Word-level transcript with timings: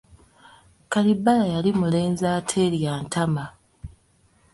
Kalibbala 0.91 1.45
yali 1.53 1.71
mulenzi 1.79 2.25
ateerya 2.37 2.93
ntama! 3.05 3.45